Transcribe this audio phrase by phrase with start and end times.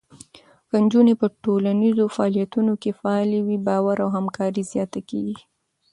[0.69, 5.37] که نجونې په ټولنیزو فعالیتونو کې فعاله وي، باور او همکاري زیاته کېږي.